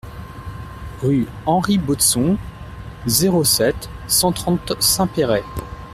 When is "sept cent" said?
3.43-4.31